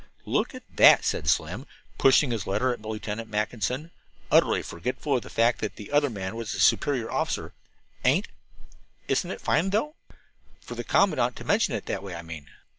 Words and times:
"Look 0.25 0.55
at 0.55 0.63
that," 0.77 1.05
said 1.05 1.29
Slim, 1.29 1.67
pushing 1.99 2.31
his 2.31 2.47
letter 2.47 2.73
at 2.73 2.81
Lieutenant 2.81 3.29
Mackinson, 3.29 3.91
utterly 4.31 4.63
forgetful 4.63 5.17
of 5.17 5.21
the 5.21 5.29
fact 5.29 5.61
that 5.61 5.75
the 5.75 5.91
other 5.91 6.09
man 6.09 6.35
was 6.35 6.53
his 6.53 6.63
superior 6.63 7.11
officer. 7.11 7.53
"Ain't 8.03 8.27
isn't 9.07 9.29
that 9.29 9.41
fine, 9.41 9.69
though? 9.69 9.93
For 10.59 10.73
the 10.73 10.83
commandant 10.83 11.35
to 11.35 11.43
mention 11.43 11.75
it 11.75 11.85
that 11.85 12.01
way, 12.01 12.15
I 12.15 12.23
mean." 12.23 12.47